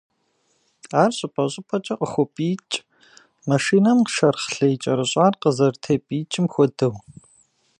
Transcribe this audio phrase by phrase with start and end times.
[1.01, 2.75] Ар щӏыпӏэ-щӏыпӏэкӏэ «къыхопӏиикӏ»,
[3.49, 6.93] машинэм шэрхъ лей кӏэрыщӏар къызэрытепӏиикӏым хуэдэу.